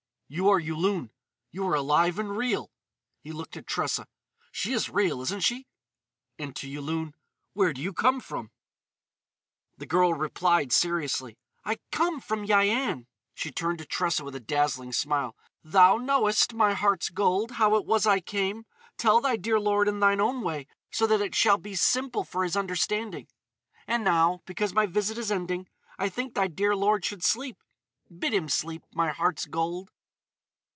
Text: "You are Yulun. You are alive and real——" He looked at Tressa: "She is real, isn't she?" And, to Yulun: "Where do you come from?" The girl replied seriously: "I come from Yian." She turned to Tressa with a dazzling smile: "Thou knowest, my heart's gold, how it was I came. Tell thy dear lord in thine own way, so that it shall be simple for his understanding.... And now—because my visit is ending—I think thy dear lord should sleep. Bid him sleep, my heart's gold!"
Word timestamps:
"You 0.33 0.47
are 0.47 0.61
Yulun. 0.61 1.09
You 1.51 1.67
are 1.67 1.75
alive 1.75 2.17
and 2.17 2.37
real——" 2.37 2.71
He 3.19 3.33
looked 3.33 3.57
at 3.57 3.67
Tressa: 3.67 4.07
"She 4.49 4.71
is 4.71 4.89
real, 4.89 5.19
isn't 5.21 5.41
she?" 5.43 5.67
And, 6.39 6.55
to 6.55 6.69
Yulun: 6.69 7.15
"Where 7.51 7.73
do 7.73 7.81
you 7.81 7.91
come 7.91 8.21
from?" 8.21 8.49
The 9.77 9.85
girl 9.85 10.13
replied 10.13 10.71
seriously: 10.71 11.37
"I 11.65 11.79
come 11.91 12.21
from 12.21 12.47
Yian." 12.47 13.07
She 13.33 13.51
turned 13.51 13.79
to 13.79 13.85
Tressa 13.85 14.23
with 14.23 14.33
a 14.33 14.39
dazzling 14.39 14.93
smile: 14.93 15.35
"Thou 15.65 15.97
knowest, 15.97 16.53
my 16.53 16.75
heart's 16.75 17.09
gold, 17.09 17.51
how 17.59 17.75
it 17.75 17.85
was 17.85 18.07
I 18.07 18.21
came. 18.21 18.65
Tell 18.97 19.19
thy 19.19 19.35
dear 19.35 19.59
lord 19.59 19.89
in 19.89 19.99
thine 19.99 20.21
own 20.21 20.43
way, 20.43 20.65
so 20.93 21.05
that 21.07 21.19
it 21.19 21.35
shall 21.35 21.57
be 21.57 21.75
simple 21.75 22.23
for 22.23 22.45
his 22.45 22.55
understanding.... 22.55 23.27
And 23.85 24.01
now—because 24.05 24.71
my 24.73 24.85
visit 24.85 25.17
is 25.17 25.29
ending—I 25.29 26.07
think 26.07 26.35
thy 26.35 26.47
dear 26.47 26.73
lord 26.73 27.03
should 27.03 27.21
sleep. 27.21 27.61
Bid 28.17 28.33
him 28.33 28.47
sleep, 28.47 28.85
my 28.93 29.09
heart's 29.09 29.45
gold!" 29.45 29.91